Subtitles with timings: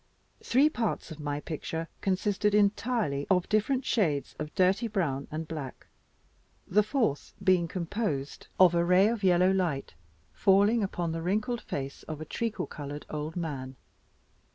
[0.43, 5.85] Three parts of my picture consisted entirely of different shades of dirty brown and black;
[6.65, 9.93] the fourth being composed of a ray of yellow light
[10.33, 13.75] falling upon the wrinkled face of a treacle colored old man.